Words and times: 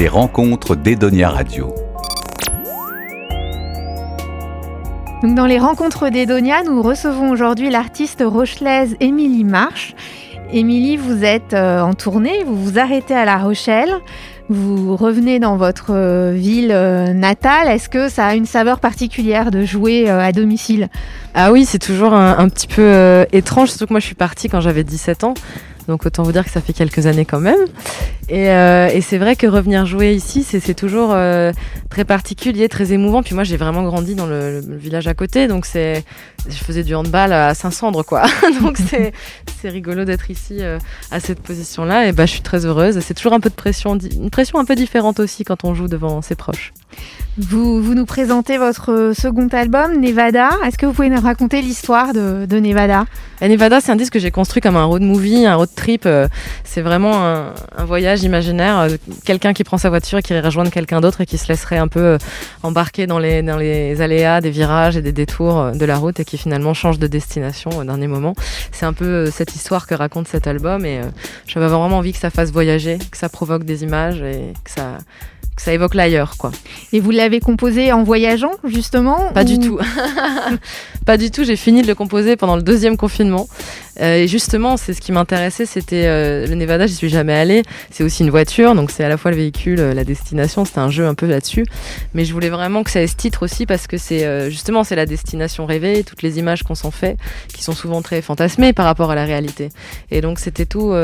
Les 0.00 0.08
rencontres 0.08 0.76
d'Edonia 0.76 1.28
Radio. 1.28 1.74
Donc 5.22 5.34
dans 5.34 5.44
les 5.44 5.58
rencontres 5.58 6.08
d'Edonia, 6.08 6.62
nous 6.62 6.80
recevons 6.80 7.28
aujourd'hui 7.28 7.68
l'artiste 7.68 8.24
rochelaise 8.26 8.96
Émilie 9.00 9.44
Marche. 9.44 9.94
Émilie, 10.54 10.96
vous 10.96 11.22
êtes 11.22 11.52
euh, 11.52 11.82
en 11.82 11.92
tournée, 11.92 12.44
vous 12.46 12.56
vous 12.56 12.78
arrêtez 12.78 13.12
à 13.12 13.26
La 13.26 13.36
Rochelle, 13.36 13.92
vous 14.48 14.96
revenez 14.96 15.38
dans 15.38 15.58
votre 15.58 15.90
euh, 15.90 16.32
ville 16.34 16.72
euh, 16.72 17.12
natale. 17.12 17.68
Est-ce 17.68 17.90
que 17.90 18.08
ça 18.08 18.24
a 18.24 18.34
une 18.34 18.46
saveur 18.46 18.80
particulière 18.80 19.50
de 19.50 19.66
jouer 19.66 20.08
à 20.08 20.32
domicile? 20.32 20.88
Ah 21.34 21.52
oui, 21.52 21.66
c'est 21.66 21.78
toujours 21.78 22.14
un, 22.14 22.38
un, 22.38 22.48
petit 22.48 22.68
peu 22.68 23.26
étrange, 23.32 23.68
surtout 23.68 23.88
que 23.88 23.92
moi 23.92 24.00
je 24.00 24.06
suis 24.06 24.14
partie 24.14 24.48
quand 24.48 24.62
j'avais 24.62 24.82
17 24.82 25.24
ans. 25.24 25.34
Donc 25.90 26.06
autant 26.06 26.22
vous 26.22 26.30
dire 26.30 26.44
que 26.44 26.50
ça 26.50 26.60
fait 26.60 26.72
quelques 26.72 27.06
années 27.06 27.24
quand 27.24 27.40
même. 27.40 27.58
Et, 28.28 28.48
euh, 28.50 29.00
c'est 29.00 29.18
vrai 29.18 29.34
que 29.34 29.48
revenir 29.48 29.86
jouer 29.86 30.14
ici, 30.14 30.44
c'est 30.44 30.74
toujours 30.74 31.10
euh, 31.12 31.52
très 31.88 32.04
particulier, 32.04 32.68
très 32.68 32.92
émouvant. 32.92 33.24
Puis 33.24 33.34
moi, 33.34 33.42
j'ai 33.42 33.56
vraiment 33.56 33.82
grandi 33.82 34.14
dans 34.14 34.26
le, 34.26 34.62
village 34.68 35.08
à 35.08 35.14
côté, 35.14 35.48
donc 35.48 35.66
c'est, 35.66 36.04
je 36.48 36.54
faisais 36.54 36.84
du 36.84 36.94
handball 36.94 37.32
à 37.32 37.54
Saint-Cendre, 37.54 38.04
quoi. 38.04 38.22
donc 38.62 38.78
c'est, 38.78 39.12
c'est 39.60 39.68
rigolo 39.68 40.04
d'être 40.04 40.30
ici 40.30 40.58
euh, 40.60 40.78
à 41.10 41.18
cette 41.18 41.40
position-là. 41.40 42.06
Et 42.06 42.12
bah, 42.12 42.24
je 42.24 42.30
suis 42.30 42.42
très 42.42 42.64
heureuse. 42.66 43.00
C'est 43.00 43.14
toujours 43.14 43.32
un 43.32 43.40
peu 43.40 43.50
de 43.50 43.56
pression, 43.56 43.98
une 43.98 44.30
pression 44.30 44.60
un 44.60 44.64
peu 44.64 44.76
différente 44.76 45.18
aussi 45.18 45.42
quand 45.42 45.64
on 45.64 45.74
joue 45.74 45.88
devant 45.88 46.22
ses 46.22 46.36
proches. 46.36 46.72
Vous, 47.48 47.94
nous 47.94 48.04
présentez 48.04 48.58
votre 48.58 49.12
second 49.16 49.48
album, 49.48 49.98
Nevada. 49.98 50.50
Est-ce 50.66 50.76
que 50.76 50.84
vous 50.84 50.92
pouvez 50.92 51.08
nous 51.08 51.20
raconter 51.20 51.62
l'histoire 51.62 52.12
de, 52.12 52.58
Nevada? 52.58 53.06
Et 53.40 53.48
Nevada, 53.48 53.80
c'est 53.80 53.90
un 53.90 53.96
disque 53.96 54.12
que 54.12 54.18
j'ai 54.18 54.30
construit 54.30 54.60
comme 54.60 54.76
un 54.76 54.84
road 54.84 55.00
movie, 55.00 55.46
un 55.46 55.54
road 55.54 55.70
trip. 55.74 56.06
c'est 56.64 56.82
vraiment 56.82 57.14
un, 57.24 57.84
voyage 57.86 58.24
imaginaire, 58.24 58.88
quelqu'un 59.24 59.54
qui 59.54 59.64
prend 59.64 59.78
sa 59.78 59.88
voiture 59.88 60.18
et 60.18 60.22
qui 60.22 60.34
irait 60.34 60.42
rejoindre 60.42 60.70
quelqu'un 60.70 61.00
d'autre 61.00 61.22
et 61.22 61.26
qui 61.26 61.38
se 61.38 61.48
laisserait 61.48 61.78
un 61.78 61.88
peu 61.88 62.18
embarquer 62.62 63.06
dans 63.06 63.18
les, 63.18 63.42
dans 63.42 63.56
les 63.56 64.02
aléas 64.02 64.42
des 64.42 64.50
virages 64.50 64.98
et 64.98 65.02
des 65.02 65.12
détours 65.12 65.72
de 65.72 65.84
la 65.86 65.96
route 65.96 66.20
et 66.20 66.26
qui 66.26 66.36
finalement 66.36 66.74
change 66.74 66.98
de 66.98 67.06
destination 67.06 67.70
au 67.70 67.84
dernier 67.84 68.06
moment. 68.06 68.34
C'est 68.70 68.84
un 68.84 68.92
peu 68.92 69.30
cette 69.30 69.54
histoire 69.54 69.86
que 69.86 69.94
raconte 69.94 70.28
cet 70.28 70.46
album 70.46 70.84
et 70.84 71.00
j'avais 71.46 71.68
vraiment 71.68 71.96
envie 71.96 72.12
que 72.12 72.18
ça 72.18 72.28
fasse 72.28 72.52
voyager, 72.52 72.98
que 73.10 73.16
ça 73.16 73.30
provoque 73.30 73.64
des 73.64 73.82
images 73.82 74.20
et 74.20 74.52
que 74.62 74.70
ça 74.70 74.98
ça 75.60 75.74
évoque 75.74 75.94
l'ailleurs, 75.94 76.38
quoi. 76.38 76.52
Et 76.94 77.00
vous 77.00 77.10
l'avez 77.10 77.38
composé 77.38 77.92
en 77.92 78.02
voyageant, 78.02 78.52
justement 78.64 79.30
Pas 79.34 79.42
ou... 79.42 79.44
du 79.44 79.58
tout. 79.58 79.78
pas 81.04 81.18
du 81.18 81.30
tout. 81.30 81.44
J'ai 81.44 81.56
fini 81.56 81.82
de 81.82 81.86
le 81.86 81.94
composer 81.94 82.36
pendant 82.36 82.56
le 82.56 82.62
deuxième 82.62 82.96
confinement. 82.96 83.46
Euh, 84.00 84.16
et 84.16 84.26
justement, 84.26 84.78
c'est 84.78 84.94
ce 84.94 85.02
qui 85.02 85.12
m'intéressait, 85.12 85.66
c'était 85.66 86.06
euh, 86.06 86.46
le 86.46 86.54
Nevada. 86.54 86.86
J'y 86.86 86.94
suis 86.94 87.10
jamais 87.10 87.34
allée. 87.34 87.62
C'est 87.90 88.02
aussi 88.02 88.22
une 88.22 88.30
voiture, 88.30 88.74
donc 88.74 88.90
c'est 88.90 89.04
à 89.04 89.10
la 89.10 89.18
fois 89.18 89.32
le 89.32 89.36
véhicule, 89.36 89.80
la 89.80 90.02
destination. 90.02 90.64
C'était 90.64 90.78
un 90.78 90.88
jeu 90.88 91.06
un 91.06 91.12
peu 91.12 91.26
là-dessus. 91.26 91.66
Mais 92.14 92.24
je 92.24 92.32
voulais 92.32 92.48
vraiment 92.48 92.82
que 92.82 92.90
ça 92.90 93.02
ait 93.02 93.06
ce 93.06 93.16
titre 93.16 93.42
aussi 93.42 93.66
parce 93.66 93.86
que 93.86 93.98
c'est 93.98 94.24
euh, 94.24 94.48
justement 94.48 94.82
c'est 94.82 94.96
la 94.96 95.04
destination 95.04 95.66
rêvée, 95.66 96.04
toutes 96.04 96.22
les 96.22 96.38
images 96.38 96.62
qu'on 96.62 96.74
s'en 96.74 96.90
fait, 96.90 97.18
qui 97.52 97.62
sont 97.62 97.74
souvent 97.74 98.00
très 98.00 98.22
fantasmées 98.22 98.72
par 98.72 98.86
rapport 98.86 99.10
à 99.10 99.14
la 99.14 99.26
réalité. 99.26 99.68
Et 100.10 100.22
donc 100.22 100.38
c'était 100.38 100.64
tout, 100.64 100.94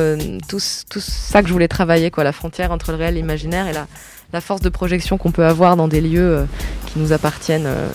tout, 0.48 0.60
tout 0.90 1.00
ça 1.00 1.42
que 1.42 1.48
je 1.48 1.52
voulais 1.52 1.68
travailler, 1.68 2.10
quoi, 2.10 2.24
la 2.24 2.32
frontière 2.32 2.72
entre 2.72 2.92
le 2.92 2.96
réel 2.96 3.18
et 3.18 3.20
l'imaginaire 3.20 3.68
et 3.68 3.74
la 3.74 3.86
la 4.32 4.40
force 4.40 4.60
de 4.60 4.68
projection 4.68 5.18
qu'on 5.18 5.30
peut 5.30 5.44
avoir 5.44 5.76
dans 5.76 5.88
des 5.88 6.00
lieux 6.00 6.38
euh, 6.38 6.44
qui 6.86 6.98
nous 6.98 7.12
appartiennent 7.12 7.66
euh, 7.66 7.88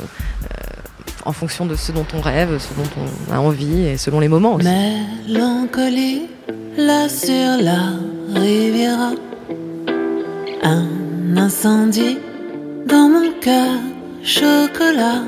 en 1.26 1.34
fonction 1.34 1.66
de 1.66 1.76
ce 1.76 1.92
dont 1.92 2.06
on 2.14 2.22
rêve, 2.22 2.58
ce 2.58 2.74
dont 2.74 2.90
on 3.30 3.34
a 3.34 3.40
envie 3.40 3.82
et 3.82 3.98
selon 3.98 4.20
les 4.20 4.28
moments 4.28 4.56
aussi. 4.56 4.68
Mélancolie, 5.28 6.24
là 6.78 7.10
sur 7.10 7.62
la 7.62 7.94
riviera, 8.40 9.12
un 10.64 11.38
incendie 11.38 12.18
dans 12.88 13.10
mon 13.10 13.32
cœur, 13.40 13.80
chocolat, 14.24 15.24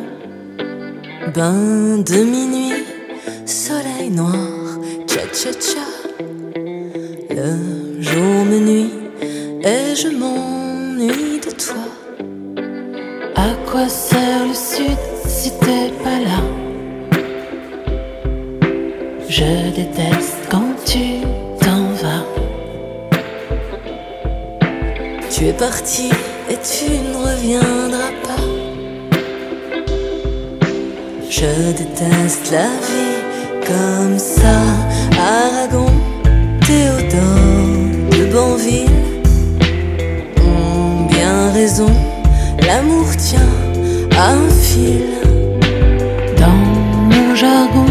bain 1.34 1.98
de 2.00 2.24
minuit, 2.24 2.84
soleil 3.46 4.10
noir, 4.10 4.80
cha-cha-cha, 5.08 5.80
le 7.30 8.02
jour 8.02 8.46
me 8.46 8.60
nuit 8.60 8.92
et 9.64 9.96
je 9.96 10.10
de 11.08 11.52
toi. 11.52 11.86
À 13.36 13.50
quoi 13.70 13.90
sert 13.90 14.48
le 14.48 14.54
sud 14.54 14.98
si 15.28 15.52
t'es 15.60 15.92
pas 16.04 16.20
là? 16.20 16.42
Je 19.28 19.72
déteste 19.76 20.38
quand 20.50 20.74
tu 20.86 21.22
t'en 21.60 21.84
vas. 22.02 22.26
Tu 25.30 25.48
es 25.48 25.54
parti 25.54 26.10
et 26.50 26.58
tu 26.58 26.92
ne 26.92 27.16
reviendras 27.18 28.14
pas. 28.24 28.46
Je 31.30 31.72
déteste 31.78 32.52
la 32.52 32.68
vie 32.88 33.20
comme 33.68 34.20
ça. 34.20 34.62
Aragon, 35.18 35.92
Théodore 36.62 38.10
de 38.12 38.34
Banville 38.34 39.03
l'amour 42.66 43.16
tient 43.18 43.40
à 44.18 44.32
un 44.32 44.50
fil. 44.50 45.06
Dans 46.38 46.64
mon 47.12 47.36
jargon, 47.36 47.86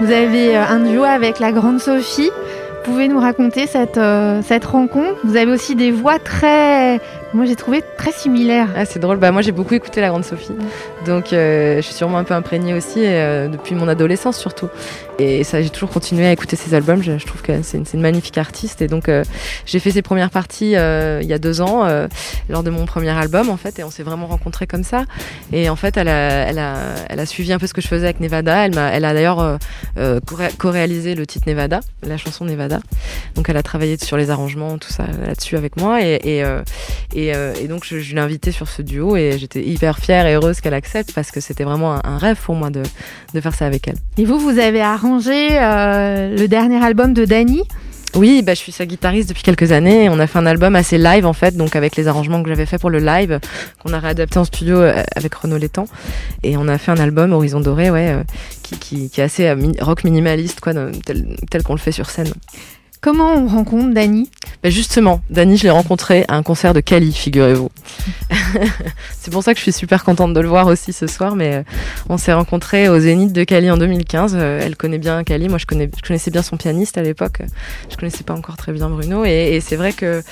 Vous 0.00 0.12
avez 0.12 0.54
un 0.54 0.80
duo 0.80 1.04
avec 1.04 1.38
la 1.38 1.50
grande 1.50 1.80
Sophie. 1.80 2.28
Vous 2.28 2.92
pouvez 2.92 3.08
nous 3.08 3.18
raconter 3.18 3.66
cette, 3.66 3.96
euh, 3.96 4.42
cette 4.42 4.66
rencontre 4.66 5.18
Vous 5.24 5.36
avez 5.36 5.50
aussi 5.50 5.76
des 5.76 5.92
voix 5.92 6.18
très, 6.18 7.00
moi 7.34 7.44
j'ai 7.44 7.56
trouvé 7.56 7.82
très 7.96 8.12
similaires. 8.12 8.68
Ah, 8.76 8.84
c'est 8.84 8.98
drôle, 8.98 9.18
bah, 9.18 9.30
moi 9.30 9.42
j'ai 9.42 9.52
beaucoup 9.52 9.74
écouté 9.74 10.00
la 10.00 10.08
grande 10.08 10.24
Sophie, 10.24 10.52
donc 11.06 11.32
euh, 11.32 11.76
je 11.76 11.80
suis 11.82 11.94
sûrement 11.94 12.18
un 12.18 12.24
peu 12.24 12.34
imprégnée 12.34 12.74
aussi, 12.74 13.00
euh, 13.04 13.48
depuis 13.48 13.74
mon 13.74 13.88
adolescence 13.88 14.38
surtout. 14.38 14.68
Et 15.18 15.44
ça, 15.44 15.60
j'ai 15.60 15.68
toujours 15.68 15.90
continué 15.90 16.26
à 16.26 16.32
écouter 16.32 16.56
ses 16.56 16.72
albums, 16.72 17.02
je, 17.02 17.18
je 17.18 17.26
trouve 17.26 17.42
que 17.42 17.62
c'est 17.62 17.76
une, 17.76 17.84
une, 17.92 18.00
magnifique 18.00 18.38
artiste. 18.38 18.80
Et 18.80 18.86
donc 18.86 19.08
euh, 19.08 19.22
j'ai 19.66 19.78
fait 19.78 19.90
ses 19.90 20.00
premières 20.00 20.30
parties 20.30 20.70
il 20.70 21.26
y 21.26 21.32
a 21.32 21.38
deux 21.38 21.60
ans, 21.60 21.86
lors 22.48 22.62
de 22.62 22.70
mon 22.70 22.86
premier 22.86 23.10
album 23.10 23.50
en 23.50 23.56
fait, 23.56 23.78
et 23.78 23.84
on 23.84 23.90
s'est 23.90 24.02
vraiment 24.02 24.26
rencontrés 24.26 24.66
comme 24.66 24.84
ça. 24.84 25.04
Et 25.52 25.68
en 25.68 25.76
fait, 25.76 25.96
elle 25.96 26.08
a, 26.08 26.48
elle, 26.48 26.58
a, 26.58 26.76
elle 27.08 27.20
a 27.20 27.26
suivi 27.26 27.52
un 27.52 27.58
peu 27.58 27.66
ce 27.66 27.74
que 27.74 27.80
je 27.80 27.88
faisais 27.88 28.04
avec 28.04 28.20
Nevada, 28.20 28.66
elle, 28.66 28.78
a, 28.78 28.92
elle 28.92 29.04
a 29.04 29.12
d'ailleurs 29.12 29.58
co-réalisé 30.58 31.14
le 31.14 31.26
titre 31.26 31.48
Nevada, 31.48 31.80
la 32.02 32.16
chanson 32.16 32.44
Nevada. 32.44 32.80
Donc 33.34 33.48
elle 33.48 33.56
a 33.56 33.62
travaillé 33.62 33.96
sur 33.98 34.16
les 34.16 34.30
arrangements, 34.30 34.78
tout 34.78 34.92
ça 34.92 35.04
là-dessus 35.24 35.56
avec 35.56 35.76
moi. 35.76 36.02
Et, 36.02 36.20
et, 36.24 36.44
euh, 36.44 36.62
et, 37.20 37.34
euh, 37.34 37.54
et 37.60 37.68
donc 37.68 37.84
je, 37.84 37.98
je 37.98 38.14
l'ai 38.14 38.20
invitée 38.20 38.52
sur 38.52 38.68
ce 38.68 38.82
duo 38.82 39.16
et 39.16 39.36
j'étais 39.38 39.62
hyper 39.62 39.98
fière 39.98 40.26
et 40.26 40.34
heureuse 40.34 40.60
qu'elle 40.60 40.74
accepte 40.74 41.12
parce 41.12 41.30
que 41.30 41.40
c'était 41.40 41.64
vraiment 41.64 41.94
un, 41.94 42.00
un, 42.04 42.18
rêve 42.18 42.38
pour 42.42 42.54
moi 42.54 42.70
de, 42.70 42.82
de 43.34 43.40
faire 43.40 43.54
ça 43.54 43.66
avec 43.66 43.88
elle. 43.88 43.96
Et 44.18 44.24
vous, 44.24 44.38
vous 44.38 44.58
avez 44.58 44.80
arrangé 44.80 45.48
euh, 45.52 46.36
le 46.36 46.48
dernier 46.48 46.82
album 46.82 47.14
de 47.14 47.24
Dani 47.24 47.62
oui, 48.16 48.42
bah, 48.42 48.54
je 48.54 48.58
suis 48.58 48.72
sa 48.72 48.86
guitariste 48.86 49.28
depuis 49.28 49.44
quelques 49.44 49.70
années. 49.70 50.08
On 50.08 50.18
a 50.18 50.26
fait 50.26 50.40
un 50.40 50.46
album 50.46 50.74
assez 50.74 50.98
live 50.98 51.24
en 51.26 51.32
fait, 51.32 51.56
donc 51.56 51.76
avec 51.76 51.94
les 51.94 52.08
arrangements 52.08 52.42
que 52.42 52.48
j'avais 52.48 52.66
fait 52.66 52.76
pour 52.76 52.90
le 52.90 52.98
live, 52.98 53.38
qu'on 53.80 53.92
a 53.92 54.00
réadapté 54.00 54.36
en 54.36 54.44
studio 54.44 54.78
euh, 54.78 55.00
avec 55.14 55.32
Renaud 55.32 55.58
Létang. 55.58 55.86
Et 56.42 56.56
on 56.56 56.66
a 56.66 56.76
fait 56.76 56.90
un 56.90 56.98
album 56.98 57.32
Horizon 57.32 57.60
Doré, 57.60 57.88
ouais, 57.88 58.16
qui, 58.64 58.76
qui, 58.78 59.10
qui, 59.10 59.20
est 59.20 59.24
assez 59.24 59.54
rock 59.80 60.02
minimaliste, 60.02 60.58
quoi, 60.58 60.72
tel, 61.06 61.36
tel 61.52 61.62
qu'on 61.62 61.74
le 61.74 61.78
fait 61.78 61.92
sur 61.92 62.10
scène. 62.10 62.32
Comment 63.02 63.32
on 63.32 63.46
rencontre 63.46 63.94
Dani 63.94 64.28
ben 64.62 64.70
Justement, 64.70 65.22
Dani, 65.30 65.56
je 65.56 65.62
l'ai 65.62 65.70
rencontré 65.70 66.26
à 66.28 66.36
un 66.36 66.42
concert 66.42 66.74
de 66.74 66.80
Cali, 66.80 67.14
figurez-vous. 67.14 67.70
c'est 69.18 69.30
pour 69.30 69.42
ça 69.42 69.54
que 69.54 69.58
je 69.58 69.62
suis 69.62 69.72
super 69.72 70.04
contente 70.04 70.34
de 70.34 70.40
le 70.40 70.48
voir 70.48 70.66
aussi 70.66 70.92
ce 70.92 71.06
soir, 71.06 71.34
mais 71.34 71.54
euh, 71.54 71.62
on 72.10 72.18
s'est 72.18 72.34
rencontrés 72.34 72.90
au 72.90 72.98
Zénith 72.98 73.32
de 73.32 73.42
Cali 73.44 73.70
en 73.70 73.78
2015. 73.78 74.36
Euh, 74.36 74.60
elle 74.62 74.76
connaît 74.76 74.98
bien 74.98 75.24
Cali, 75.24 75.48
moi 75.48 75.56
je, 75.56 75.64
connais, 75.64 75.90
je 75.96 76.06
connaissais 76.06 76.30
bien 76.30 76.42
son 76.42 76.58
pianiste 76.58 76.98
à 76.98 77.02
l'époque, 77.02 77.40
je 77.90 77.96
connaissais 77.96 78.22
pas 78.22 78.34
encore 78.34 78.58
très 78.58 78.72
bien 78.72 78.90
Bruno, 78.90 79.24
et, 79.24 79.60
c'est 79.62 79.76
vrai 79.76 79.92
que 79.92 80.22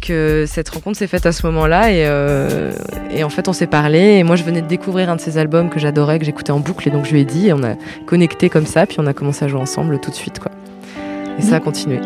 que 0.00 0.44
cette 0.46 0.68
rencontre 0.68 0.98
s'est 0.98 1.06
faite 1.06 1.24
à 1.24 1.32
ce 1.32 1.44
moment-là 1.46 1.90
et, 1.90 2.04
euh, 2.06 2.70
et, 3.10 3.24
en 3.24 3.30
fait 3.30 3.48
on 3.48 3.54
s'est 3.54 3.66
parlé 3.66 3.98
et 3.98 4.24
moi 4.24 4.36
je 4.36 4.44
venais 4.44 4.60
de 4.60 4.66
découvrir 4.66 5.08
un 5.08 5.16
de 5.16 5.20
ses 5.20 5.38
albums 5.38 5.70
que 5.70 5.80
j'adorais, 5.80 6.18
que 6.18 6.24
j'écoutais 6.24 6.52
en 6.52 6.60
boucle 6.60 6.86
et 6.86 6.90
donc 6.90 7.06
je 7.06 7.12
lui 7.12 7.20
ai 7.20 7.24
dit 7.24 7.48
et 7.48 7.52
on 7.54 7.64
a 7.64 7.74
connecté 8.04 8.50
comme 8.50 8.66
ça 8.66 8.86
puis 8.86 8.98
on 9.00 9.06
a 9.06 9.14
commencé 9.14 9.46
à 9.46 9.48
jouer 9.48 9.60
ensemble 9.60 9.98
tout 9.98 10.10
de 10.10 10.14
suite 10.14 10.38
quoi. 10.38 10.52
Et 11.38 11.42
ça 11.42 11.56
a 11.56 11.60
continué. 11.60 12.00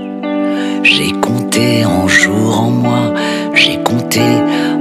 J'ai 0.83 1.13
compté 1.21 1.85
en 1.85 2.09
jours, 2.09 2.61
en 2.61 2.71
mois, 2.71 3.15
j'ai 3.55 3.83
compté 3.83 4.23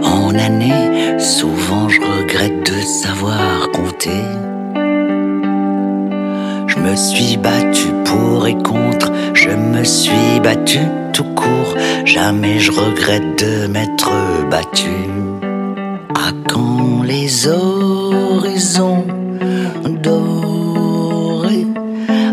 en 0.04 0.34
années. 0.34 1.20
Souvent 1.20 1.90
je 1.90 2.00
regrette 2.02 2.72
de 2.72 2.82
savoir 2.82 3.70
compter. 3.74 4.24
Je 6.68 6.78
me 6.78 6.96
suis 6.96 7.38
battu 7.38 7.88
pour 8.06 8.48
et 8.48 8.58
contre, 8.58 9.12
je 9.34 9.50
me 9.50 9.84
suis 9.84 10.40
battu 10.42 10.80
tout 11.14 11.26
court. 11.36 11.76
Jamais 12.06 12.60
je 12.60 12.72
regrette 12.72 13.44
de 13.44 13.68
m'être 13.68 14.12
battu. 14.50 14.90
À 16.16 16.32
quand 16.48 17.04
les 17.04 17.48
horizons 17.48 19.06
dorés? 20.04 21.68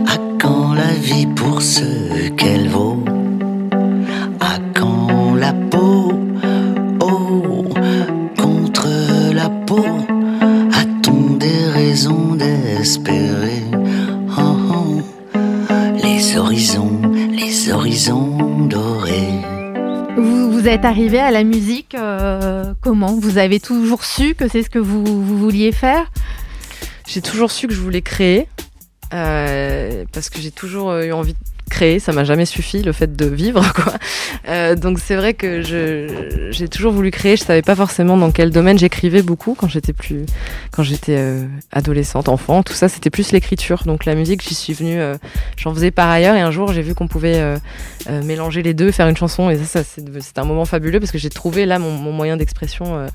À 0.06 0.16
quand 0.40 0.74
la 0.74 0.92
vie 1.00 1.26
pour 1.26 1.60
ce 1.60 2.05
qu'elle 2.36 2.68
vaut. 2.68 3.02
À 4.40 4.58
quand 4.74 5.34
la 5.34 5.52
peau? 5.52 6.12
Oh, 7.00 7.64
contre 8.38 8.88
la 9.34 9.48
peau. 9.48 9.84
A-t-on 10.72 11.36
des 11.36 11.66
raisons 11.72 12.34
d'espérer? 12.34 13.62
Oh, 14.38 14.56
oh, 14.70 15.02
Les 16.02 16.36
horizons, 16.36 17.00
les 17.32 17.72
horizons 17.72 18.66
dorés. 18.66 19.32
Vous, 20.16 20.52
vous 20.52 20.68
êtes 20.68 20.84
arrivé 20.84 21.18
à 21.18 21.30
la 21.30 21.44
musique 21.44 21.94
euh, 21.94 22.72
comment? 22.80 23.14
Vous 23.18 23.38
avez 23.38 23.60
toujours 23.60 24.04
su 24.04 24.34
que 24.34 24.48
c'est 24.48 24.62
ce 24.62 24.70
que 24.70 24.78
vous, 24.78 25.04
vous 25.04 25.38
vouliez 25.38 25.72
faire? 25.72 26.10
J'ai 27.06 27.20
toujours 27.20 27.50
su 27.50 27.68
que 27.68 27.74
je 27.74 27.80
voulais 27.80 28.02
créer, 28.02 28.48
euh, 29.14 30.04
parce 30.12 30.28
que 30.28 30.40
j'ai 30.40 30.50
toujours 30.50 30.92
eu 30.96 31.12
envie 31.12 31.34
de 31.34 31.38
créer, 31.70 31.98
ça 31.98 32.12
m'a 32.12 32.24
jamais 32.24 32.46
suffi 32.46 32.82
le 32.82 32.92
fait 32.92 33.16
de 33.16 33.26
vivre 33.26 33.62
quoi. 33.74 33.94
Euh, 34.48 34.74
donc 34.76 34.98
c'est 34.98 35.16
vrai 35.16 35.34
que 35.34 35.62
j'ai 36.50 36.68
toujours 36.68 36.92
voulu 36.92 37.10
créer, 37.10 37.36
je 37.36 37.44
savais 37.44 37.62
pas 37.62 37.74
forcément 37.74 38.16
dans 38.16 38.30
quel 38.30 38.50
domaine 38.50 38.78
j'écrivais 38.78 39.22
beaucoup 39.22 39.54
quand 39.54 39.68
j'étais 39.68 39.92
plus 39.92 40.26
quand 40.70 40.82
j'étais 40.82 41.16
euh, 41.18 41.44
adolescente, 41.72 42.28
enfant, 42.28 42.62
tout 42.62 42.72
ça 42.72 42.88
c'était 42.88 43.10
plus 43.10 43.32
l'écriture. 43.32 43.82
Donc 43.84 44.04
la 44.04 44.14
musique, 44.14 44.42
j'y 44.42 44.54
suis 44.54 44.72
venue 44.72 45.00
euh, 45.00 45.16
j'en 45.56 45.74
faisais 45.74 45.90
par 45.90 46.08
ailleurs 46.08 46.36
et 46.36 46.40
un 46.40 46.50
jour 46.50 46.72
j'ai 46.72 46.82
vu 46.82 46.94
qu'on 46.94 47.08
pouvait 47.08 47.56
mélanger 48.24 48.62
les 48.62 48.74
deux, 48.74 48.90
faire 48.92 49.08
une 49.08 49.16
chanson 49.16 49.50
et 49.50 49.56
ça, 49.58 49.82
ça 49.82 50.00
c'est 50.20 50.38
un 50.38 50.44
moment 50.44 50.64
fabuleux 50.64 51.00
parce 51.00 51.12
que 51.12 51.18
j'ai 51.18 51.30
trouvé 51.30 51.66
là 51.66 51.78
mon, 51.78 51.92
mon 51.92 52.12
moyen 52.12 52.36
d'expression 52.36 53.06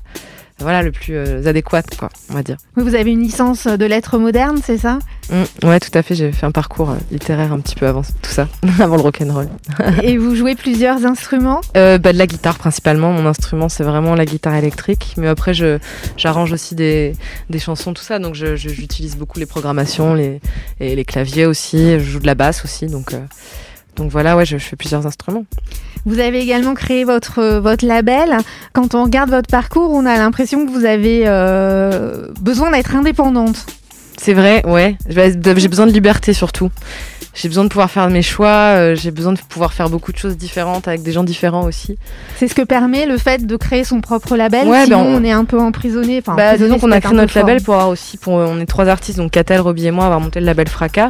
voilà 0.58 0.82
le 0.82 0.92
plus 0.92 1.14
euh, 1.16 1.46
adéquat 1.46 1.82
quoi, 1.98 2.08
on 2.30 2.34
va 2.34 2.42
dire. 2.42 2.56
Oui, 2.76 2.84
Vous 2.84 2.94
avez 2.94 3.10
une 3.10 3.20
licence 3.22 3.66
de 3.66 3.84
lettres 3.84 4.18
modernes, 4.18 4.60
c'est 4.64 4.78
ça? 4.78 4.98
Mm, 5.30 5.66
ouais, 5.68 5.80
tout 5.80 5.90
à 5.96 6.02
fait. 6.02 6.14
J'ai 6.14 6.30
fait 6.32 6.46
un 6.46 6.50
parcours 6.52 6.90
euh, 6.90 6.96
littéraire 7.10 7.52
un 7.52 7.60
petit 7.60 7.74
peu 7.74 7.86
avant 7.86 8.02
tout 8.02 8.30
ça, 8.30 8.48
avant 8.80 8.96
le 8.96 9.02
rock'n'roll. 9.02 9.48
Et 10.02 10.18
vous 10.18 10.34
jouez 10.36 10.54
plusieurs 10.54 11.04
instruments? 11.06 11.60
Euh, 11.76 11.98
bah, 11.98 12.12
de 12.12 12.18
la 12.18 12.26
guitare 12.26 12.58
principalement. 12.58 13.12
Mon 13.12 13.26
instrument, 13.26 13.68
c'est 13.68 13.84
vraiment 13.84 14.14
la 14.14 14.24
guitare 14.24 14.54
électrique. 14.54 15.14
Mais 15.16 15.28
après, 15.28 15.54
je 15.54 15.78
j'arrange 16.16 16.52
aussi 16.52 16.74
des, 16.74 17.14
des 17.50 17.58
chansons, 17.58 17.92
tout 17.94 18.02
ça. 18.02 18.18
Donc, 18.18 18.34
je- 18.34 18.56
je- 18.56 18.68
j'utilise 18.68 19.16
beaucoup 19.16 19.38
les 19.38 19.46
programmations, 19.46 20.14
les, 20.14 20.40
et 20.80 20.94
les 20.94 21.04
claviers 21.04 21.46
aussi. 21.46 21.98
Je 21.98 22.04
joue 22.04 22.18
de 22.20 22.26
la 22.26 22.34
basse 22.34 22.64
aussi. 22.64 22.86
Donc, 22.86 23.12
donc 23.96 24.10
voilà, 24.10 24.36
ouais, 24.36 24.44
je, 24.46 24.56
je 24.58 24.64
fais 24.64 24.76
plusieurs 24.76 25.06
instruments. 25.06 25.44
Vous 26.04 26.18
avez 26.18 26.40
également 26.40 26.74
créé 26.74 27.04
votre, 27.04 27.58
votre 27.58 27.84
label. 27.86 28.36
Quand 28.72 28.94
on 28.94 29.04
regarde 29.04 29.30
votre 29.30 29.48
parcours, 29.48 29.92
on 29.92 30.04
a 30.06 30.16
l'impression 30.16 30.66
que 30.66 30.70
vous 30.72 30.84
avez 30.84 31.22
euh, 31.26 32.26
besoin 32.40 32.70
d'être 32.72 32.96
indépendante. 32.96 33.66
C'est 34.16 34.34
vrai, 34.34 34.64
ouais. 34.66 34.96
J'ai 35.08 35.68
besoin 35.68 35.86
de 35.86 35.92
liberté 35.92 36.32
surtout. 36.32 36.70
J'ai 37.34 37.48
besoin 37.48 37.64
de 37.64 37.68
pouvoir 37.70 37.90
faire 37.90 38.08
mes 38.10 38.20
choix. 38.20 38.74
euh, 38.76 38.94
J'ai 38.94 39.10
besoin 39.10 39.32
de 39.32 39.38
pouvoir 39.48 39.72
faire 39.72 39.88
beaucoup 39.88 40.12
de 40.12 40.18
choses 40.18 40.36
différentes 40.36 40.86
avec 40.86 41.02
des 41.02 41.12
gens 41.12 41.24
différents 41.24 41.64
aussi. 41.64 41.96
C'est 42.36 42.46
ce 42.46 42.54
que 42.54 42.60
permet 42.62 43.06
le 43.06 43.16
fait 43.16 43.46
de 43.46 43.56
créer 43.56 43.84
son 43.84 44.00
propre 44.02 44.36
label. 44.36 44.68
Ouais, 44.68 44.84
Sinon, 44.84 45.02
ben, 45.04 45.10
on- 45.14 45.16
on... 45.20 45.24
est 45.24 45.30
un 45.32 45.44
peu 45.46 45.58
emprisonné. 45.58 46.18
Enfin, 46.18 46.34
Bah, 46.36 46.48
emprisonné, 46.48 46.68
disons 46.74 46.78
qu'on 46.86 46.90
c'est 46.92 46.96
a 46.98 47.00
créé 47.00 47.14
notre 47.16 47.38
label 47.38 47.62
pour 47.62 47.74
avoir 47.74 47.88
aussi, 47.88 48.18
pour, 48.18 48.34
on 48.34 48.60
est 48.60 48.66
trois 48.66 48.86
artistes, 48.88 49.16
donc 49.18 49.30
Catel, 49.30 49.60
Robbie 49.60 49.86
et 49.86 49.90
moi, 49.92 50.04
avoir 50.04 50.20
monté 50.20 50.40
le 50.40 50.46
label 50.46 50.68
Fracas. 50.68 51.08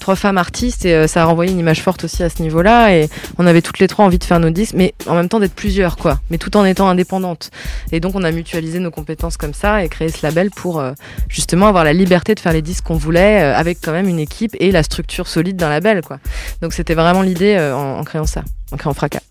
Trois 0.00 0.16
femmes 0.16 0.38
artistes 0.38 0.84
et 0.86 0.94
euh, 0.94 1.06
ça 1.06 1.22
a 1.22 1.24
renvoyé 1.26 1.52
une 1.52 1.58
image 1.58 1.82
forte 1.82 2.04
aussi 2.04 2.22
à 2.22 2.30
ce 2.30 2.42
niveau-là. 2.42 2.94
Et 2.96 3.08
on 3.38 3.46
avait 3.46 3.62
toutes 3.62 3.78
les 3.78 3.86
trois 3.86 4.04
envie 4.04 4.18
de 4.18 4.24
faire 4.24 4.40
nos 4.40 4.50
disques, 4.50 4.74
mais 4.74 4.94
en 5.06 5.14
même 5.14 5.28
temps 5.28 5.38
d'être 5.38 5.54
plusieurs, 5.54 5.96
quoi. 5.96 6.18
Mais 6.30 6.38
tout 6.38 6.56
en 6.56 6.64
étant 6.64 6.88
indépendantes. 6.88 7.50
Et 7.92 8.00
donc 8.00 8.14
on 8.14 8.24
a 8.24 8.32
mutualisé 8.32 8.78
nos 8.78 8.90
compétences 8.90 9.36
comme 9.36 9.54
ça 9.54 9.84
et 9.84 9.88
créé 9.88 10.08
ce 10.08 10.26
label 10.26 10.50
pour 10.50 10.80
euh, 10.80 10.92
justement 11.28 11.68
avoir 11.68 11.84
la 11.84 11.92
liberté 11.92 12.34
de 12.34 12.40
faire 12.40 12.52
les 12.52 12.62
disques 12.62 12.84
qu'on 12.84 12.96
voulait 12.96 13.42
euh, 13.42 13.56
avec 13.56 13.78
quand 13.82 13.92
même 13.92 14.08
une 14.08 14.18
équipe 14.18 14.56
et 14.58 14.72
la 14.72 14.82
structure 14.82 15.28
solide 15.28 15.56
d'un 15.56 15.68
label, 15.68 16.02
quoi. 16.02 16.18
Donc 16.62 16.72
c'était 16.72 16.94
vraiment 16.94 17.22
l'idée 17.22 17.58
en, 17.58 17.98
en 17.98 18.04
créant 18.04 18.26
ça, 18.26 18.42
en 18.72 18.76
créant 18.76 18.94
Fracas. 18.94 19.29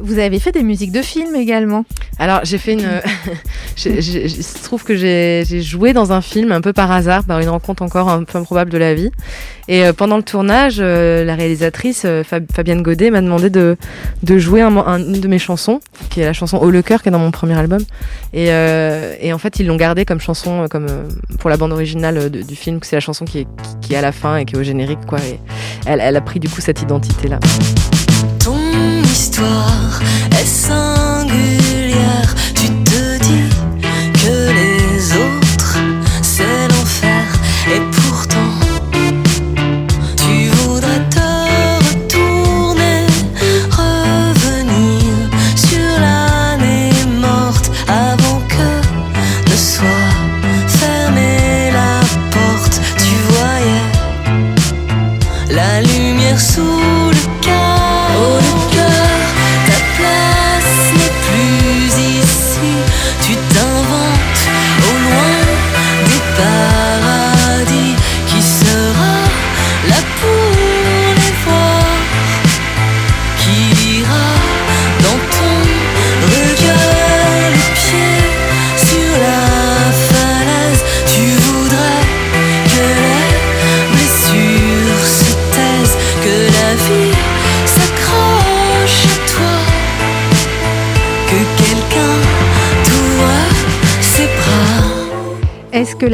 Vous 0.00 0.18
avez 0.18 0.38
fait 0.38 0.52
des 0.52 0.62
musiques 0.62 0.92
de 0.92 1.02
films 1.02 1.34
également. 1.36 1.84
Alors 2.18 2.40
j'ai 2.44 2.58
fait 2.58 2.74
une. 2.74 3.00
Il 3.84 4.02
se 4.02 4.62
trouve 4.64 4.84
que 4.84 4.94
j'ai 4.96 5.62
joué 5.62 5.92
dans 5.92 6.12
un 6.12 6.20
film 6.20 6.52
un 6.52 6.60
peu 6.60 6.72
par 6.72 6.90
hasard, 6.90 7.24
par 7.24 7.40
une 7.40 7.48
rencontre 7.48 7.82
encore 7.82 8.08
un 8.08 8.24
peu 8.24 8.38
improbable 8.38 8.70
de 8.70 8.78
la 8.78 8.94
vie. 8.94 9.10
Et 9.66 9.84
euh, 9.84 9.92
pendant 9.92 10.16
le 10.16 10.22
tournage, 10.22 10.76
euh, 10.78 11.24
la 11.24 11.34
réalisatrice 11.34 12.02
euh, 12.04 12.22
Fab- 12.22 12.50
Fabienne 12.52 12.82
Godet 12.82 13.10
m'a 13.10 13.20
demandé 13.20 13.50
de, 13.50 13.76
jouer 14.22 14.62
une 14.62 15.20
de 15.20 15.28
mes 15.28 15.38
chansons, 15.38 15.80
qui 16.10 16.20
est 16.20 16.24
la 16.24 16.32
chanson 16.32 16.58
Oh 16.60 16.70
le 16.70 16.82
cœur, 16.82 17.02
qui 17.02 17.08
est 17.08 17.12
dans 17.12 17.18
mon 17.18 17.30
premier 17.30 17.58
album. 17.58 17.80
Et, 18.32 18.52
en 18.52 19.38
fait, 19.38 19.58
ils 19.58 19.66
l'ont 19.66 19.76
gardée 19.76 20.04
comme 20.04 20.20
chanson, 20.20 20.66
comme 20.70 20.86
pour 21.38 21.50
la 21.50 21.56
bande 21.56 21.72
originale 21.72 22.30
du 22.30 22.56
film, 22.56 22.80
que 22.80 22.86
c'est 22.86 22.96
la 22.96 23.00
chanson 23.00 23.24
qui 23.24 23.46
est, 23.90 23.96
à 23.96 24.02
la 24.02 24.12
fin 24.12 24.36
et 24.36 24.44
qui 24.44 24.54
est 24.54 24.58
au 24.58 24.62
générique. 24.62 24.98
Et 25.30 25.38
elle, 25.86 26.00
elle 26.00 26.16
a 26.16 26.20
pris 26.20 26.40
du 26.40 26.48
coup 26.48 26.60
cette 26.60 26.82
identité-là. 26.82 27.38
Ton 28.38 29.02
histoire 29.04 30.00
est 30.30 30.46
singulière. 30.46 32.34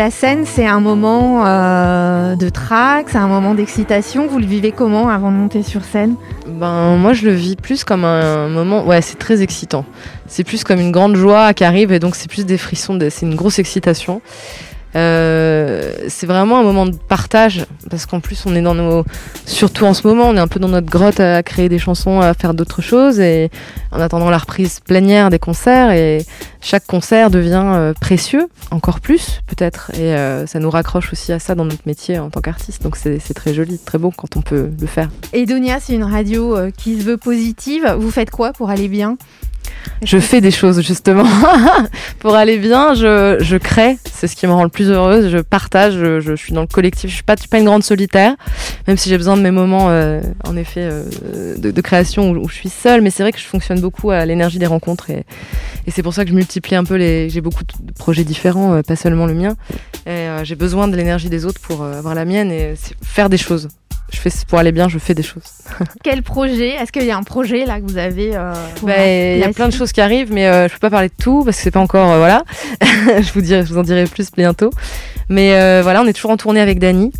La 0.00 0.10
scène, 0.10 0.46
c'est 0.46 0.66
un 0.66 0.80
moment 0.80 1.44
euh, 1.44 2.34
de 2.34 2.48
trac, 2.48 3.10
c'est 3.10 3.18
un 3.18 3.28
moment 3.28 3.52
d'excitation 3.52 4.28
Vous 4.28 4.38
le 4.38 4.46
vivez 4.46 4.72
comment 4.72 5.10
avant 5.10 5.30
de 5.30 5.36
monter 5.36 5.62
sur 5.62 5.84
scène? 5.84 6.14
Ben 6.46 6.96
moi 6.96 7.12
je 7.12 7.26
le 7.26 7.32
vis 7.32 7.54
plus 7.54 7.84
comme 7.84 8.06
un 8.06 8.48
moment, 8.48 8.86
ouais 8.86 9.02
c'est 9.02 9.18
très 9.18 9.42
excitant. 9.42 9.84
C'est 10.26 10.42
plus 10.42 10.64
comme 10.64 10.80
une 10.80 10.90
grande 10.90 11.16
joie 11.16 11.52
qui 11.52 11.64
arrive 11.64 11.92
et 11.92 11.98
donc 11.98 12.16
c'est 12.16 12.30
plus 12.30 12.46
des 12.46 12.56
frissons, 12.56 12.98
c'est 13.10 13.26
une 13.26 13.34
grosse 13.34 13.58
excitation. 13.58 14.22
Euh, 14.96 15.92
c'est 16.08 16.26
vraiment 16.26 16.58
un 16.58 16.62
moment 16.64 16.84
de 16.86 16.96
partage 16.96 17.64
parce 17.88 18.06
qu'en 18.06 18.18
plus 18.18 18.44
on 18.46 18.56
est 18.56 18.62
dans 18.62 18.74
nos, 18.74 19.04
surtout 19.46 19.84
en 19.84 19.94
ce 19.94 20.06
moment 20.06 20.24
on 20.24 20.36
est 20.36 20.40
un 20.40 20.48
peu 20.48 20.58
dans 20.58 20.68
notre 20.68 20.90
grotte 20.90 21.20
à 21.20 21.42
créer 21.44 21.68
des 21.68 21.78
chansons, 21.78 22.20
à 22.20 22.34
faire 22.34 22.54
d'autres 22.54 22.82
choses 22.82 23.20
et 23.20 23.50
en 23.92 24.00
attendant 24.00 24.30
la 24.30 24.38
reprise 24.38 24.80
plénière 24.80 25.30
des 25.30 25.38
concerts 25.38 25.92
et 25.92 26.24
chaque 26.60 26.86
concert 26.86 27.30
devient 27.30 27.62
euh, 27.64 27.92
précieux 28.00 28.48
encore 28.72 28.98
plus 28.98 29.40
peut-être 29.46 29.92
et 29.94 30.14
euh, 30.16 30.46
ça 30.46 30.58
nous 30.58 30.70
raccroche 30.70 31.12
aussi 31.12 31.32
à 31.32 31.38
ça 31.38 31.54
dans 31.54 31.64
notre 31.64 31.86
métier 31.86 32.18
en 32.18 32.28
tant 32.30 32.40
qu'artiste 32.40 32.82
donc 32.82 32.96
c'est 32.96 33.34
très 33.34 33.54
joli, 33.54 33.78
très 33.78 33.98
beau 33.98 34.10
quand 34.10 34.36
on 34.36 34.42
peut 34.42 34.70
le 34.78 34.86
faire. 34.88 35.08
Edonia, 35.32 35.78
c'est 35.78 35.94
une 35.94 36.04
radio 36.04 36.56
qui 36.76 36.98
se 36.98 37.04
veut 37.04 37.16
positive. 37.16 37.94
Vous 37.98 38.10
faites 38.10 38.30
quoi 38.30 38.52
pour 38.52 38.70
aller 38.70 38.88
bien? 38.88 39.16
Je 40.02 40.18
fais 40.18 40.40
des 40.40 40.50
choses 40.50 40.80
justement 40.80 41.26
pour 42.20 42.34
aller 42.34 42.58
bien. 42.58 42.94
Je, 42.94 43.36
je 43.40 43.56
crée, 43.56 43.98
c'est 44.10 44.26
ce 44.26 44.36
qui 44.36 44.46
me 44.46 44.52
rend 44.52 44.62
le 44.62 44.70
plus 44.70 44.90
heureuse. 44.90 45.30
Je 45.30 45.38
partage, 45.38 45.94
je, 45.94 46.20
je 46.20 46.34
suis 46.34 46.52
dans 46.52 46.62
le 46.62 46.66
collectif. 46.66 47.10
Je 47.10 47.14
suis 47.14 47.22
pas, 47.22 47.36
suis 47.36 47.48
pas 47.48 47.58
une 47.58 47.66
grande 47.66 47.82
solitaire, 47.82 48.34
même 48.86 48.96
si 48.96 49.10
j'ai 49.10 49.18
besoin 49.18 49.36
de 49.36 49.42
mes 49.42 49.50
moments, 49.50 49.90
euh, 49.90 50.20
en 50.46 50.56
effet, 50.56 50.88
euh, 50.90 51.56
de, 51.56 51.80
création 51.80 52.30
où, 52.30 52.48
je 52.48 52.54
suis 52.54 52.70
seule. 52.70 53.02
Mais 53.02 53.10
c'est 53.10 53.22
vrai 53.22 53.32
que 53.32 53.38
je 53.38 53.44
fonctionne 53.44 53.80
beaucoup 53.80 54.10
à 54.10 54.24
l'énergie 54.24 54.58
des 54.58 54.66
rencontres 54.66 55.10
et, 55.10 55.24
et 55.86 55.90
c'est 55.90 56.02
pour 56.02 56.14
ça 56.14 56.24
que 56.24 56.30
je 56.30 56.34
multiplie 56.34 56.76
un 56.76 56.84
peu 56.84 56.94
les. 56.94 57.28
J'ai 57.28 57.40
beaucoup 57.40 57.64
de 57.64 57.92
projets 57.92 58.24
différents, 58.24 58.74
euh, 58.74 58.82
pas 58.82 58.96
seulement 58.96 59.26
le 59.26 59.34
mien. 59.34 59.54
Et 60.06 60.28
j'ai 60.44 60.56
besoin 60.56 60.88
de 60.88 60.96
l'énergie 60.96 61.28
des 61.28 61.44
autres 61.44 61.60
pour 61.60 61.84
avoir 61.84 62.14
la 62.14 62.24
mienne 62.24 62.50
et 62.50 62.74
faire 63.02 63.28
des 63.28 63.36
choses. 63.36 63.68
Je 64.12 64.18
fais 64.18 64.30
pour 64.48 64.58
aller 64.58 64.72
bien, 64.72 64.88
je 64.88 64.98
fais 64.98 65.14
des 65.14 65.22
choses. 65.22 65.42
Quel 66.02 66.22
projet? 66.22 66.70
Est-ce 66.70 66.92
qu'il 66.92 67.04
y 67.04 67.10
a 67.10 67.16
un 67.16 67.22
projet 67.22 67.64
là 67.64 67.80
que 67.80 67.86
vous 67.86 67.98
avez 67.98 68.32
bah, 68.82 69.06
Il 69.06 69.38
y 69.38 69.44
a 69.44 69.52
plein 69.52 69.68
de 69.68 69.74
choses 69.74 69.92
qui 69.92 70.00
arrivent, 70.00 70.32
mais 70.32 70.68
je 70.68 70.72
peux 70.72 70.80
pas 70.80 70.90
parler 70.90 71.08
de 71.08 71.14
tout 71.22 71.44
parce 71.44 71.56
que 71.56 71.62
c'est 71.62 71.70
pas 71.70 71.80
encore 71.80 72.16
voilà. 72.18 72.44
je 72.82 73.32
vous 73.32 73.40
dirai, 73.40 73.64
je 73.64 73.72
vous 73.72 73.78
en 73.78 73.82
dirai 73.82 74.04
plus 74.04 74.30
bientôt. 74.36 74.70
Mais 75.30 75.54
euh, 75.54 75.80
voilà, 75.82 76.02
on 76.02 76.06
est 76.06 76.12
toujours 76.12 76.32
en 76.32 76.36
tournée 76.36 76.60
avec 76.60 76.80
Dani 76.80 77.12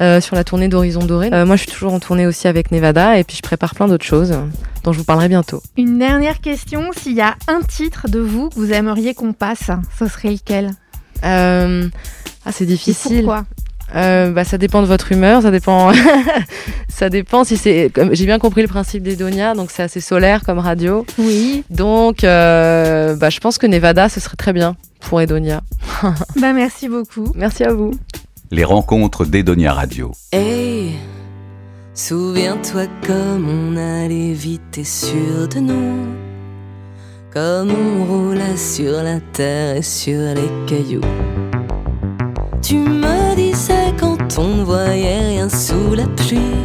euh, 0.00 0.20
sur 0.20 0.34
la 0.34 0.42
tournée 0.42 0.68
d'Horizon 0.68 1.04
Doré. 1.04 1.30
Euh, 1.32 1.46
moi, 1.46 1.54
je 1.54 1.62
suis 1.62 1.70
toujours 1.70 1.94
en 1.94 2.00
tournée 2.00 2.26
aussi 2.26 2.48
avec 2.48 2.72
Nevada 2.72 3.18
et 3.18 3.24
puis 3.24 3.36
je 3.36 3.42
prépare 3.42 3.76
plein 3.76 3.86
d'autres 3.86 4.04
choses 4.04 4.34
dont 4.82 4.92
je 4.92 4.98
vous 4.98 5.04
parlerai 5.04 5.28
bientôt. 5.28 5.62
Une 5.78 5.96
dernière 5.96 6.40
question, 6.40 6.90
s'il 6.96 7.12
y 7.12 7.20
a 7.20 7.36
un 7.46 7.60
titre 7.60 8.08
de 8.08 8.18
vous 8.18 8.48
que 8.50 8.56
vous 8.56 8.72
aimeriez 8.72 9.14
qu'on 9.14 9.32
passe, 9.32 9.70
ce 9.96 10.08
serait 10.08 10.30
lequel? 10.30 10.72
Ah, 11.22 12.50
c'est 12.50 12.66
difficile. 12.66 13.18
pourquoi? 13.18 13.44
Euh, 13.94 14.30
bah, 14.30 14.44
ça 14.44 14.58
dépend 14.58 14.82
de 14.82 14.86
votre 14.86 15.12
humeur, 15.12 15.42
ça 15.42 15.50
dépend. 15.50 15.92
ça 16.88 17.08
dépend 17.10 17.44
si 17.44 17.56
c'est. 17.56 17.90
J'ai 18.12 18.26
bien 18.26 18.38
compris 18.38 18.62
le 18.62 18.68
principe 18.68 19.02
d'Edonia, 19.02 19.54
donc 19.54 19.70
c'est 19.70 19.82
assez 19.82 20.00
solaire 20.00 20.42
comme 20.44 20.58
radio. 20.58 21.06
Oui. 21.18 21.64
Donc, 21.70 22.24
euh, 22.24 23.14
bah, 23.16 23.30
je 23.30 23.40
pense 23.40 23.58
que 23.58 23.66
Nevada, 23.66 24.08
ce 24.08 24.20
serait 24.20 24.36
très 24.36 24.52
bien 24.52 24.76
pour 25.00 25.20
Edonia. 25.20 25.62
bah, 26.40 26.52
merci 26.52 26.88
beaucoup. 26.88 27.32
Merci 27.34 27.64
à 27.64 27.72
vous. 27.72 27.92
Les 28.50 28.64
rencontres 28.64 29.24
d'Edonia 29.24 29.72
Radio. 29.72 30.12
Hey, 30.32 30.92
souviens-toi 31.94 32.86
comme 33.06 33.48
on 33.48 33.76
allait 33.76 34.32
vite 34.32 34.78
et 34.78 34.84
sûr 34.84 35.48
de 35.54 35.60
nous. 35.60 36.06
Comme 37.32 37.70
on 37.70 38.04
roulait 38.04 38.58
sur 38.58 39.02
la 39.02 39.18
terre 39.32 39.76
et 39.76 39.82
sur 39.82 40.20
les 40.34 40.50
cailloux. 40.66 41.00
Tu 42.60 43.01
on 44.38 44.56
ne 44.56 44.62
voyait 44.62 45.20
rien 45.20 45.48
sous 45.48 45.94
la 45.94 46.06
pluie. 46.06 46.56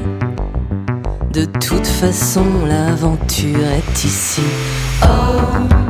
De 1.32 1.46
toute 1.46 1.88
façon, 1.88 2.46
l'aventure 2.68 3.60
est 3.60 4.04
ici. 4.04 4.42
Oh, 5.04 5.87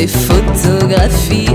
Des 0.00 0.06
photographies 0.06 1.54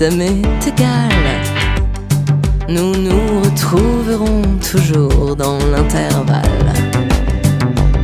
ça 0.00 0.08
m'est 0.08 0.66
égal. 0.66 1.10
Nous 2.70 2.96
nous 2.96 3.42
retrouverons 3.42 4.42
toujours 4.72 5.36
dans 5.36 5.58
l'intervalle. 5.70 6.72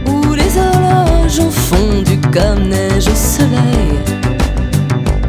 Où 0.07 0.35
les 0.35 0.53
horloges 0.59 1.41
ont 1.41 1.51
fondu 1.51 2.21
comme 2.35 2.69
neige 2.69 3.09
au 3.09 3.15
soleil. 3.15 3.95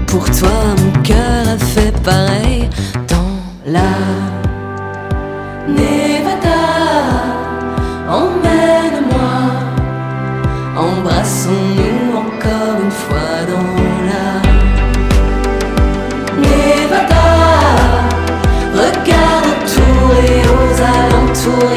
Pour 0.08 0.26
toi, 0.30 0.76
mon 0.82 1.02
cœur 1.04 1.48
a 1.56 1.58
fait 1.58 1.94
pareil 2.04 2.70
dans 3.08 3.72
la 3.72 4.47
sweet. 21.48 21.77